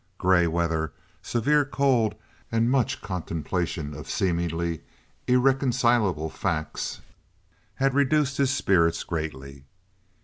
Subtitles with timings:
[0.17, 2.15] Gray weather, severe cold,
[2.51, 4.81] and much contemplation of seemingly
[5.27, 7.01] irreconcilable facts
[7.75, 9.63] had reduced his spirits greatly.